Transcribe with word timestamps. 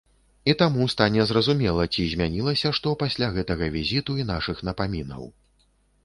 І 0.51 0.53
таму 0.59 0.85
стане 0.93 1.25
зразумела, 1.31 1.83
ці 1.97 2.05
змянілася 2.13 2.71
што 2.77 2.93
пасля 3.03 3.27
гэтага 3.35 3.67
візіту 3.75 4.11
і 4.23 4.25
нашых 4.31 4.57
напамінаў. 4.71 5.23